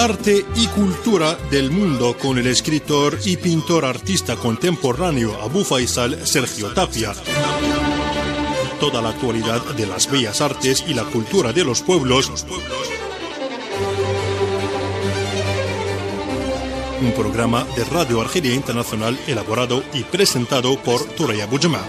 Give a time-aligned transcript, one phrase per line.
[0.00, 6.68] Arte y cultura del mundo con el escritor y pintor artista contemporáneo Abu Faisal Sergio
[6.68, 7.12] Tapia.
[8.80, 12.46] Toda la actualidad de las bellas artes y la cultura de los pueblos.
[17.02, 21.84] Un programa de Radio Argelia Internacional elaborado y presentado por Turaya Bujama.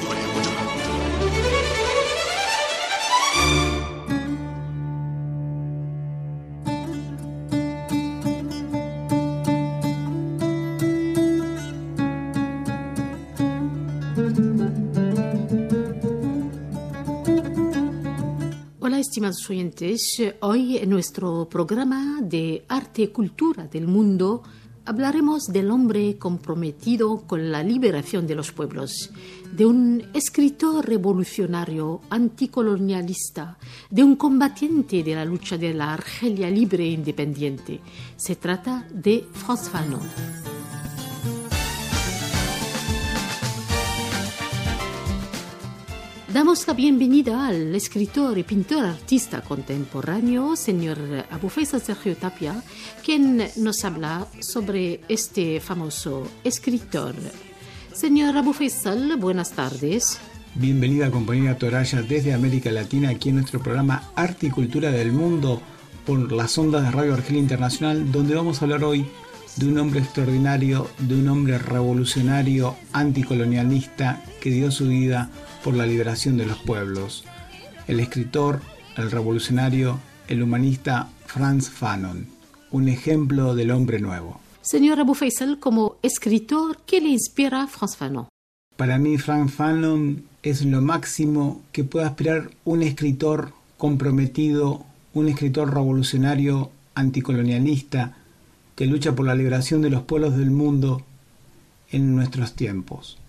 [19.49, 24.43] Oyentes, hoy en nuestro programa de arte y cultura del mundo
[24.85, 29.11] hablaremos del hombre comprometido con la liberación de los pueblos,
[29.51, 33.57] de un escritor revolucionario anticolonialista,
[33.89, 37.79] de un combatiente de la lucha de la Argelia libre e independiente.
[38.15, 40.50] Se trata de Franz Fanon.
[46.33, 50.97] Damos la bienvenida al escritor y pintor artista contemporáneo, señor
[51.29, 52.63] Abu Faisal Sergio Tapia,
[53.03, 57.15] quien nos habla sobre este famoso escritor.
[57.91, 60.19] Señor Abu Faisal, buenas tardes.
[60.55, 65.61] Bienvenida compañera Toraya desde América Latina aquí en nuestro programa Arte Cultura del Mundo
[66.05, 69.05] por las ondas de Radio Argelia Internacional, donde vamos a hablar hoy
[69.57, 75.29] de un hombre extraordinario, de un hombre revolucionario, anticolonialista, que dio su vida
[75.63, 77.23] por la liberación de los pueblos.
[77.87, 78.61] El escritor,
[78.97, 82.27] el revolucionario, el humanista Franz Fanon,
[82.71, 84.39] un ejemplo del hombre nuevo.
[84.61, 88.27] Señor Abu Faisal, como escritor, ¿qué le inspira a Franz Fanon?
[88.77, 95.73] Para mí, Franz Fanon es lo máximo que puede aspirar un escritor comprometido, un escritor
[95.73, 98.17] revolucionario, anticolonialista,
[98.75, 101.03] que lucha por la liberación de los pueblos del mundo
[101.91, 103.20] en nuestros tiempos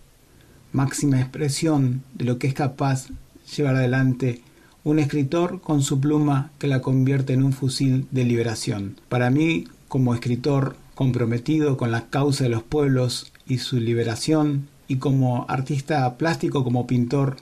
[0.73, 3.09] máxima expresión de lo que es capaz
[3.57, 4.43] llevar adelante
[4.85, 8.97] un escritor con su pluma que la convierte en un fusil de liberación.
[9.09, 14.97] Para mí, como escritor comprometido con la causa de los pueblos y su liberación, y
[14.97, 17.37] como artista plástico, como pintor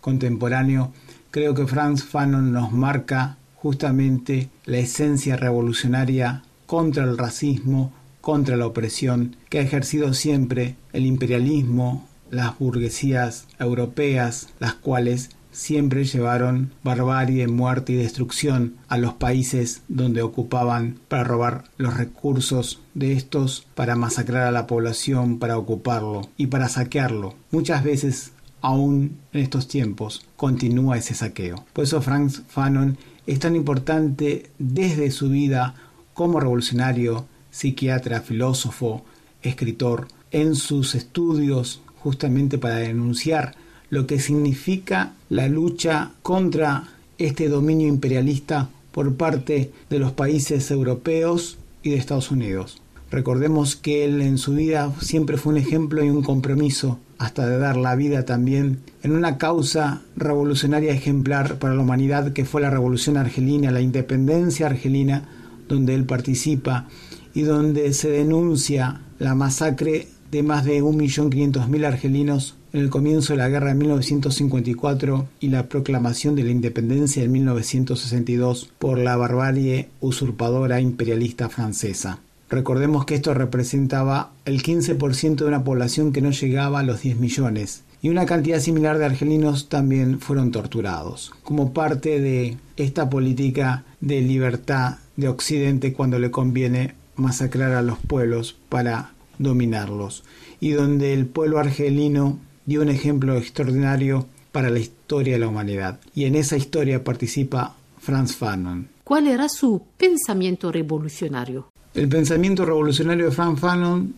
[0.00, 0.92] contemporáneo,
[1.30, 8.66] creo que Franz Fanon nos marca justamente la esencia revolucionaria contra el racismo, contra la
[8.66, 17.48] opresión que ha ejercido siempre el imperialismo, las burguesías europeas, las cuales siempre llevaron barbarie,
[17.48, 23.96] muerte y destrucción a los países donde ocupaban para robar los recursos de estos, para
[23.96, 27.34] masacrar a la población, para ocuparlo y para saquearlo.
[27.50, 31.64] Muchas veces, aún en estos tiempos, continúa ese saqueo.
[31.72, 35.74] Por eso Franz Fanon es tan importante desde su vida
[36.12, 39.06] como revolucionario, psiquiatra, filósofo,
[39.40, 43.56] escritor, en sus estudios justamente para denunciar
[43.90, 46.84] lo que significa la lucha contra
[47.18, 52.80] este dominio imperialista por parte de los países europeos y de Estados Unidos.
[53.10, 57.58] Recordemos que él en su vida siempre fue un ejemplo y un compromiso, hasta de
[57.58, 62.70] dar la vida también, en una causa revolucionaria ejemplar para la humanidad que fue la
[62.70, 65.24] revolución argelina, la independencia argelina,
[65.68, 66.86] donde él participa
[67.34, 73.38] y donde se denuncia la masacre de más de 1.500.000 argelinos en el comienzo de
[73.38, 79.88] la guerra de 1954 y la proclamación de la independencia en 1962 por la barbarie
[80.00, 82.20] usurpadora imperialista francesa.
[82.48, 87.18] Recordemos que esto representaba el 15% de una población que no llegaba a los 10
[87.18, 93.84] millones y una cantidad similar de argelinos también fueron torturados, como parte de esta política
[94.00, 100.24] de libertad de Occidente cuando le conviene masacrar a los pueblos para dominarlos,
[100.60, 106.00] y donde el pueblo argelino dio un ejemplo extraordinario para la historia de la humanidad.
[106.14, 108.88] Y en esa historia participa Franz Fanon.
[109.04, 111.68] ¿Cuál era su pensamiento revolucionario?
[111.94, 114.14] El pensamiento revolucionario de Franz Fanon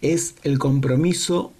[0.00, 1.52] es el compromiso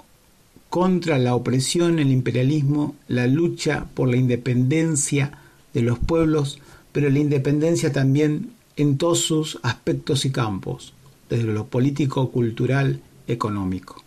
[0.68, 5.38] contra la opresión, el imperialismo, la lucha por la independencia
[5.72, 6.58] de los pueblos,
[6.92, 10.92] pero la independencia también en todos sus aspectos y campos
[11.28, 14.02] desde lo político, cultural, económico.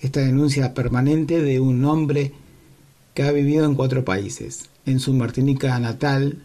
[0.00, 2.32] Esta denuncia permanente de un hombre
[3.14, 6.38] que ha vivido en cuatro países, en su Martinica natal,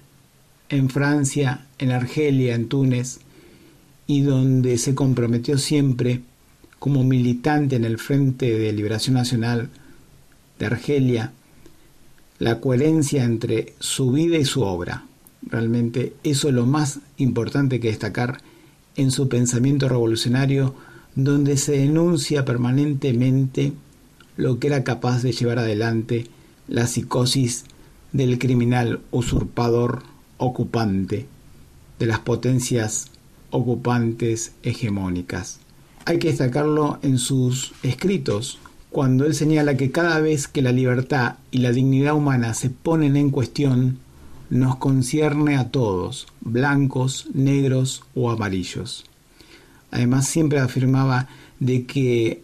[0.69, 3.19] en Francia, en Argelia, en Túnez,
[4.07, 6.21] y donde se comprometió siempre
[6.79, 9.69] como militante en el Frente de Liberación Nacional
[10.59, 11.33] de Argelia,
[12.39, 15.05] la coherencia entre su vida y su obra.
[15.41, 18.41] Realmente eso es lo más importante que destacar
[18.95, 20.75] en su pensamiento revolucionario
[21.15, 23.73] donde se denuncia permanentemente
[24.37, 26.27] lo que era capaz de llevar adelante
[26.67, 27.65] la psicosis
[28.11, 30.03] del criminal usurpador
[30.37, 31.25] ocupante
[31.99, 33.11] de las potencias
[33.49, 35.59] ocupantes hegemónicas.
[36.05, 38.59] Hay que destacarlo en sus escritos,
[38.89, 43.17] cuando él señala que cada vez que la libertad y la dignidad humana se ponen
[43.17, 43.99] en cuestión,
[44.49, 49.05] nos concierne a todos, blancos, negros o amarillos.
[49.91, 51.27] Además siempre afirmaba
[51.59, 52.41] de que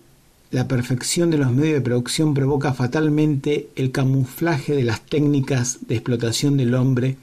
[0.52, 5.96] la perfección de los medios de producción provoca fatalmente el camuflaje de las técnicas de
[5.96, 7.18] explotación del hombre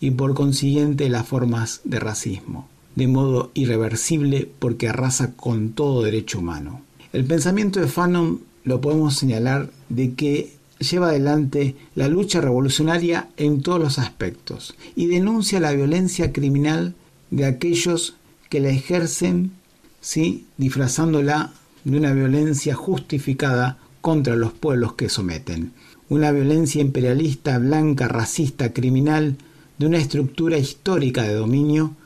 [0.00, 6.40] y por consiguiente las formas de racismo, de modo irreversible porque arrasa con todo derecho
[6.40, 6.82] humano.
[7.12, 13.62] El pensamiento de Fanon lo podemos señalar de que lleva adelante la lucha revolucionaria en
[13.62, 16.94] todos los aspectos y denuncia la violencia criminal
[17.30, 18.16] de aquellos
[18.48, 19.52] que la ejercen,
[20.00, 20.46] ¿sí?
[20.56, 21.52] disfrazándola
[21.84, 25.72] de una violencia justificada contra los pueblos que someten.
[26.08, 29.36] Una violencia imperialista, blanca, racista, criminal,
[29.78, 31.96] de una estructura histórica de dominio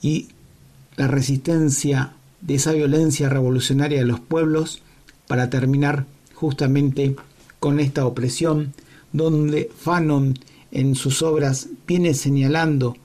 [0.00, 0.28] y
[0.96, 4.82] la resistencia de esa violencia revolucionaria de los pueblos
[5.26, 7.16] para terminar justamente
[7.60, 8.72] con esta opresión,
[9.12, 10.38] donde Fanon
[10.72, 12.96] en sus obras viene señalando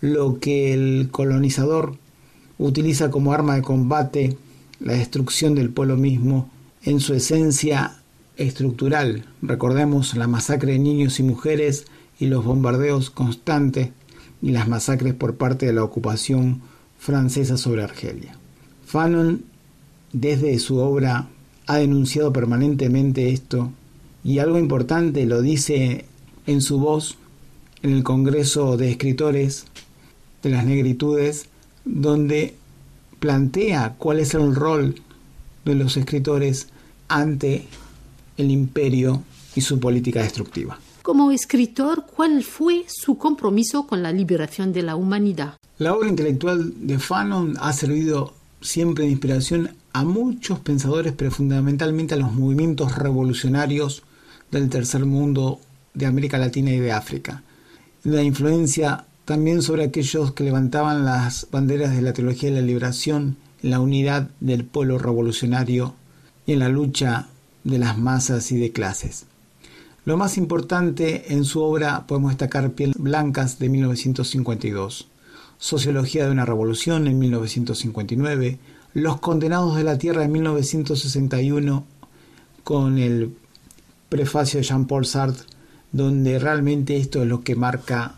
[0.00, 1.96] lo que el colonizador
[2.58, 4.36] utiliza como arma de combate,
[4.80, 6.50] la destrucción del pueblo mismo,
[6.82, 7.96] en su esencia
[8.36, 9.24] estructural.
[9.42, 11.86] Recordemos la masacre de niños y mujeres,
[12.20, 13.90] y los bombardeos constantes
[14.42, 16.62] y las masacres por parte de la ocupación
[16.98, 18.36] francesa sobre Argelia.
[18.84, 19.44] Fanon,
[20.12, 21.28] desde su obra,
[21.66, 23.72] ha denunciado permanentemente esto
[24.28, 26.04] y algo importante lo dice
[26.46, 27.16] en su voz
[27.82, 29.64] en el Congreso de Escritores
[30.42, 31.46] de las Negritudes,
[31.86, 32.54] donde
[33.20, 34.96] plantea cuál es el rol
[35.64, 36.68] de los escritores
[37.08, 37.64] ante
[38.36, 39.22] el imperio
[39.54, 40.78] y su política destructiva.
[41.00, 45.54] Como escritor, ¿cuál fue su compromiso con la liberación de la humanidad?
[45.78, 52.12] La obra intelectual de Fanon ha servido siempre de inspiración a muchos pensadores, pero fundamentalmente
[52.12, 54.02] a los movimientos revolucionarios
[54.50, 55.60] del tercer mundo
[55.94, 57.42] de América Latina y de África.
[58.04, 63.36] La influencia también sobre aquellos que levantaban las banderas de la teología de la liberación,
[63.62, 65.94] en la unidad del pueblo revolucionario
[66.46, 67.28] y en la lucha
[67.64, 69.26] de las masas y de clases.
[70.04, 75.08] Lo más importante en su obra podemos destacar Piel Blancas de 1952,
[75.58, 78.58] Sociología de una Revolución en 1959,
[78.94, 81.84] Los Condenados de la Tierra en 1961,
[82.64, 83.36] con el
[84.08, 85.46] prefacio de Jean-Paul Sartre,
[85.92, 88.14] donde realmente esto es lo que marca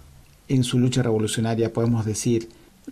[0.49, 2.49] en su lucha revolucionaria, podemos decir,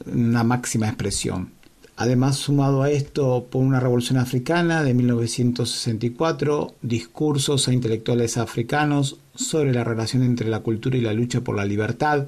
[0.06, 1.50] una máxima expresión.
[1.96, 9.72] Además, sumado a esto por una revolución africana de 1964, discursos a intelectuales africanos sobre
[9.72, 12.26] la relación entre la cultura y la lucha por la libertad,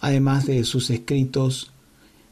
[0.00, 1.72] además de sus escritos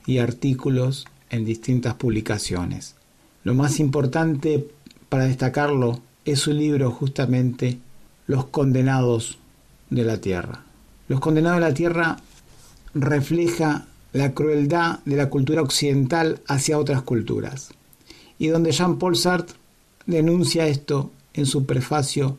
[0.07, 2.97] y artículos en distintas publicaciones.
[3.43, 4.69] Lo más importante
[5.09, 7.79] para destacarlo es su libro justamente
[8.27, 9.39] Los condenados
[9.91, 10.65] de la tierra.
[11.09, 12.17] Los condenados de la tierra
[12.95, 17.71] refleja la crueldad de la cultura occidental hacia otras culturas,
[18.39, 19.57] y donde Jean-Paul Sartre
[20.07, 22.39] denuncia esto en su prefacio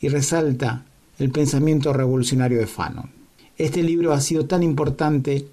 [0.00, 0.84] y resalta
[1.18, 3.10] el pensamiento revolucionario de Fanon.
[3.56, 5.46] Este libro ha sido tan importante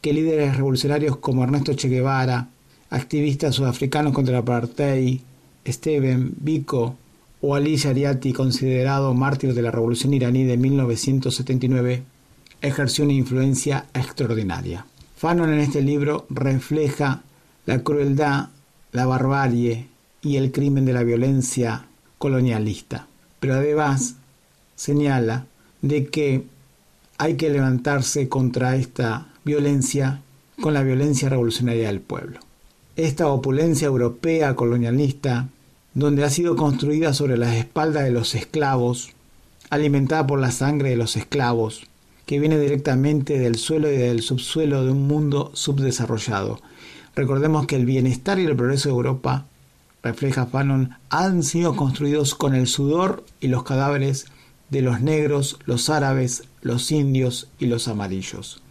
[0.00, 2.48] que líderes revolucionarios como Ernesto Che Guevara,
[2.90, 5.20] activistas sudafricanos contra el apartheid,
[5.66, 6.96] Steven Biko
[7.40, 12.02] o Ali Shariati, considerado mártir de la revolución iraní de 1979,
[12.60, 14.86] ejerció una influencia extraordinaria.
[15.16, 17.22] Fanon en este libro refleja
[17.66, 18.48] la crueldad,
[18.92, 19.88] la barbarie
[20.22, 21.86] y el crimen de la violencia
[22.18, 23.06] colonialista,
[23.40, 24.16] pero además
[24.74, 25.46] señala
[25.82, 26.44] de que
[27.18, 30.20] hay que levantarse contra esta violencia
[30.60, 32.40] con la violencia revolucionaria del pueblo.
[32.96, 35.48] Esta opulencia europea colonialista,
[35.96, 39.14] donde ha sido construida sobre las espaldas de los esclavos,
[39.70, 41.86] alimentada por la sangre de los esclavos,
[42.26, 46.60] que viene directamente del suelo y del subsuelo de un mundo subdesarrollado.
[47.14, 49.46] Recordemos que el bienestar y el progreso de Europa,
[50.02, 54.26] refleja Fanon, han sido construidos con el sudor y los cadáveres
[54.68, 58.62] de los negros, los árabes, los indios y los amarillos.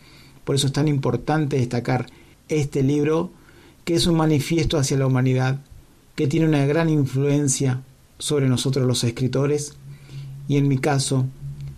[0.43, 2.05] Por eso es tan importante destacar
[2.49, 3.31] este libro,
[3.83, 5.61] que es un manifiesto hacia la humanidad,
[6.15, 7.81] que tiene una gran influencia
[8.17, 9.73] sobre nosotros los escritores,
[10.47, 11.25] y en mi caso,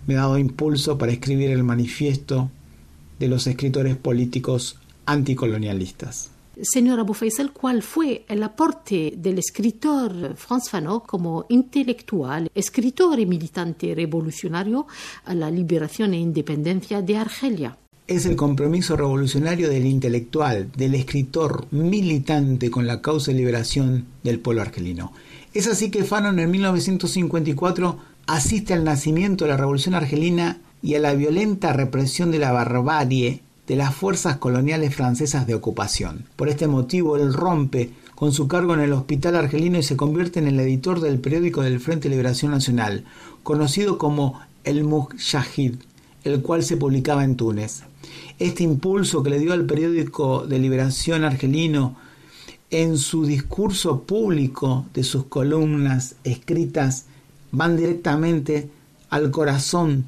[0.05, 2.49] me ha dado impulso para escribir el manifiesto
[3.19, 6.29] de los escritores políticos anticolonialistas.
[6.61, 7.13] Señor Abu
[7.53, 14.87] ¿cuál fue el aporte del escritor Franz Fanon como intelectual, escritor y militante revolucionario
[15.25, 17.77] a la liberación e independencia de Argelia?
[18.07, 24.39] Es el compromiso revolucionario del intelectual, del escritor militante con la causa de liberación del
[24.39, 25.11] pueblo argelino.
[25.53, 30.99] Es así que Fanon en 1954 asiste al nacimiento de la revolución argelina y a
[30.99, 36.25] la violenta represión de la barbarie de las fuerzas coloniales francesas de ocupación.
[36.37, 40.39] Por este motivo, él rompe con su cargo en el hospital argelino y se convierte
[40.39, 43.03] en el editor del periódico del Frente de Liberación Nacional,
[43.43, 45.75] conocido como El Mujahid,
[46.27, 47.83] el cual se publicaba en Túnez.
[48.39, 51.95] Este impulso que le dio al periódico de Liberación argelino
[52.69, 57.05] en su discurso público de sus columnas escritas
[57.51, 58.69] van directamente
[59.09, 60.05] al corazón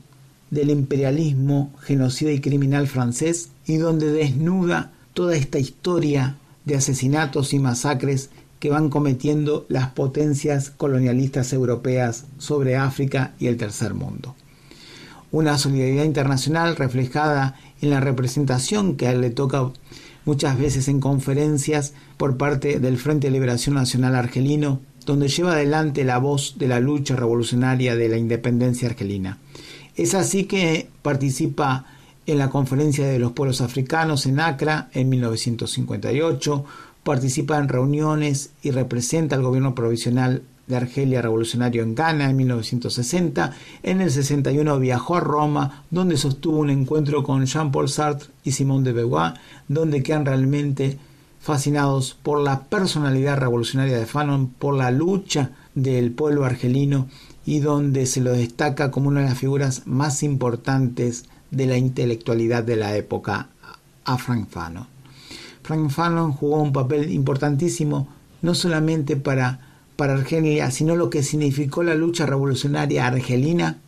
[0.52, 7.60] del imperialismo genocida y criminal francés y donde desnuda toda esta historia de asesinatos y
[7.60, 14.36] masacres que van cometiendo las potencias colonialistas europeas sobre África y el tercer mundo.
[15.32, 19.72] Una solidaridad internacional reflejada en la representación que a él le toca
[20.26, 26.04] muchas veces en conferencias por parte del Frente de Liberación Nacional Argelino, donde lleva adelante
[26.04, 29.40] la voz de la lucha revolucionaria de la independencia argelina.
[29.96, 31.86] Es así que participa
[32.26, 36.66] en la Conferencia de los Pueblos Africanos en Accra en 1958,
[37.04, 43.54] participa en reuniones y representa al gobierno provisional de Argelia revolucionario en Ghana en 1960.
[43.84, 48.86] En el 61 viajó a Roma, donde sostuvo un encuentro con Jean-Paul Sartre y Simone
[48.86, 49.34] de Beauvoir,
[49.68, 50.98] donde quedan realmente
[51.42, 57.08] fascinados por la personalidad revolucionaria de Fanon, por la lucha del pueblo argelino
[57.46, 62.64] y donde se lo destaca como una de las figuras más importantes de la intelectualidad
[62.64, 63.50] de la época
[64.06, 64.86] a Frank Fanon.
[65.64, 68.08] Frank Fanon jugó un papel importantísimo
[68.42, 69.69] no solamente para,
[70.00, 73.82] para Argelia, sino lo que significó la lucha revolucionaria argelina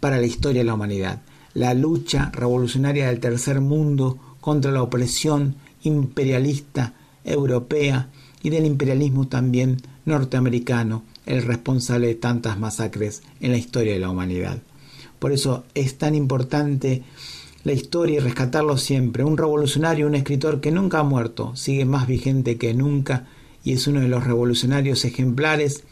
[0.00, 1.22] para la historia de la humanidad,
[1.54, 5.54] la lucha revolucionaria del tercer mundo contra la opresión
[5.84, 8.08] imperialista europea
[8.42, 14.10] y del imperialismo también norteamericano el responsable de tantas masacres en la historia de la
[14.10, 14.58] humanidad.
[15.20, 17.04] Por eso es tan importante
[17.62, 19.22] la historia y rescatarlo siempre.
[19.22, 23.28] Un revolucionario, un escritor que nunca ha muerto, sigue más vigente que nunca
[23.64, 25.84] y es uno de los revolucionarios ejemplares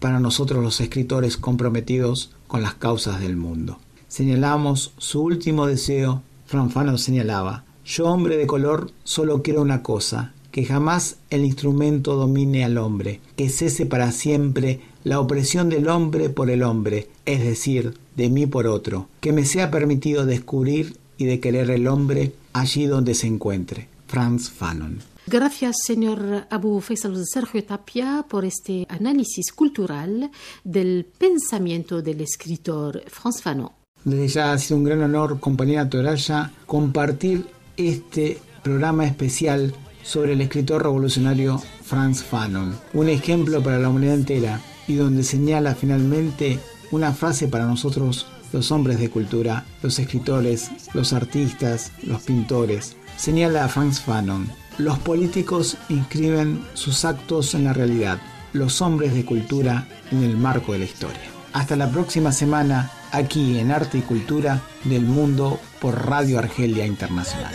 [0.00, 3.78] para nosotros los escritores comprometidos con las causas del mundo.
[4.08, 10.64] Señalamos su último deseo, Franfano señalaba, yo hombre de color solo quiero una cosa, que
[10.64, 16.48] jamás el instrumento domine al hombre, que cese para siempre la opresión del hombre por
[16.48, 21.40] el hombre, es decir, de mí por otro, que me sea permitido descubrir y de
[21.40, 23.88] querer el hombre allí donde se encuentre.
[24.06, 25.00] Franz Fanon.
[25.26, 30.30] Gracias, señor Abu Faisal Sergio Tapia, por este análisis cultural
[30.64, 33.70] del pensamiento del escritor Franz Fanon.
[34.04, 37.46] Desde ya ha sido un gran honor, compañera Toraya, compartir
[37.78, 44.60] este programa especial sobre el escritor revolucionario Franz Fanon, un ejemplo para la humanidad entera
[44.86, 46.58] y donde señala finalmente
[46.90, 52.96] una frase para nosotros los hombres de cultura, los escritores, los artistas, los pintores.
[53.16, 58.18] Señala a Franz Fanon, los políticos inscriben sus actos en la realidad,
[58.52, 61.22] los hombres de cultura en el marco de la historia.
[61.52, 67.52] Hasta la próxima semana aquí en Arte y Cultura del Mundo por Radio Argelia Internacional.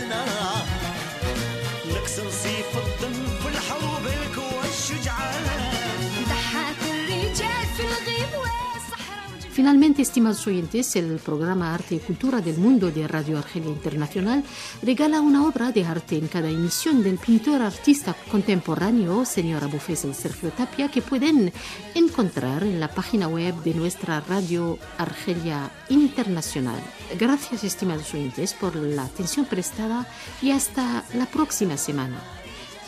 [9.60, 14.42] Finalmente, estimados oyentes, el programa Arte y Cultura del Mundo de Radio Argelia Internacional
[14.80, 20.14] regala una obra de arte en cada emisión del pintor artista contemporáneo, señor Abu Faisal
[20.14, 21.52] Sergio Tapia, que pueden
[21.94, 26.80] encontrar en la página web de nuestra Radio Argelia Internacional.
[27.18, 30.06] Gracias, estimados oyentes, por la atención prestada
[30.40, 32.18] y hasta la próxima semana.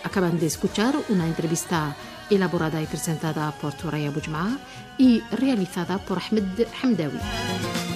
[0.04, 1.94] Acaban de escuchar una entrevista
[2.30, 4.59] elaborada y presentada por Toraya Bujma
[4.99, 7.91] y realizada por Ahmed Hamdawi.